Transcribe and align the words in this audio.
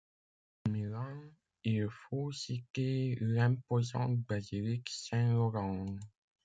À 0.65 0.69
Milan 0.71 1.21
il 1.63 1.87
faut 1.87 2.31
citer 2.31 3.19
l'imposante 3.21 4.17
basilique 4.21 4.89
Saint-Laurent. 4.89 5.95